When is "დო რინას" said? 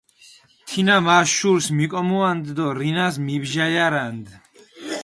2.57-3.15